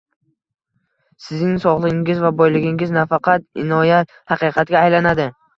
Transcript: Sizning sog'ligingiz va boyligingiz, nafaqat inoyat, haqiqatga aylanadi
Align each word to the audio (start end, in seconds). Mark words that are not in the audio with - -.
Sizning 1.25 1.59
sog'ligingiz 1.67 2.23
va 2.25 2.33
boyligingiz, 2.41 2.97
nafaqat 2.97 3.47
inoyat, 3.67 4.19
haqiqatga 4.33 4.83
aylanadi 4.85 5.33